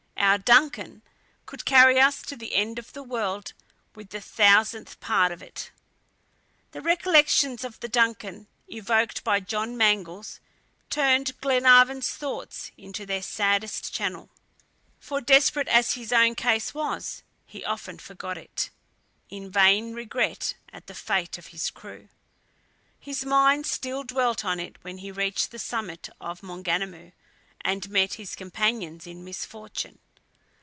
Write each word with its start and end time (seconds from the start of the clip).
Our 0.23 0.37
DUNCAN 0.37 1.01
would 1.49 1.65
carry 1.65 1.99
us 1.99 2.21
to 2.21 2.37
the 2.37 2.55
end 2.55 2.79
of 2.79 2.93
the 2.93 3.03
world 3.03 3.51
with 3.95 4.11
the 4.11 4.21
thousandth 4.21 4.97
part 5.01 5.29
of 5.29 5.41
it." 5.41 5.71
The 6.71 6.79
recollections 6.79 7.65
of 7.65 7.81
the 7.81 7.89
DUNCAN 7.89 8.47
evoked 8.67 9.25
by 9.25 9.41
John 9.41 9.75
Mangles 9.75 10.39
turned 10.89 11.37
Glenarvan's 11.41 12.11
thoughts 12.11 12.71
into 12.77 13.05
their 13.05 13.23
saddest 13.23 13.93
channel; 13.93 14.29
for 14.99 15.19
desperate 15.19 15.67
as 15.67 15.93
his 15.95 16.13
own 16.13 16.35
case 16.35 16.73
was 16.73 17.23
he 17.45 17.65
often 17.65 17.97
forgot 17.99 18.37
it, 18.37 18.69
in 19.27 19.51
vain 19.51 19.93
regret 19.93 20.53
at 20.71 20.87
the 20.87 20.95
fate 20.95 21.37
of 21.39 21.47
his 21.47 21.69
crew. 21.69 22.07
His 22.97 23.25
mind 23.25 23.65
still 23.67 24.03
dwelt 24.03 24.45
on 24.45 24.61
it 24.61 24.77
when 24.83 24.99
he 24.99 25.11
reached 25.11 25.51
the 25.51 25.59
summit 25.59 26.07
of 26.21 26.39
Maunganamu 26.41 27.11
and 27.61 27.89
met 27.89 28.13
his 28.13 28.33
companions 28.33 29.05
in 29.05 29.25
misfortune. 29.25 29.99